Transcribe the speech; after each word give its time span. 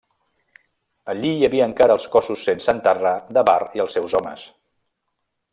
Allí 1.13 1.33
hi 1.33 1.45
havia 1.49 1.67
encara 1.73 1.95
els 1.99 2.09
cossos 2.17 2.47
sense 2.49 2.75
enterrar 2.75 3.13
de 3.39 3.47
Var 3.51 3.61
i 3.81 3.85
els 3.87 3.99
seus 3.99 4.21
homes. 4.21 4.51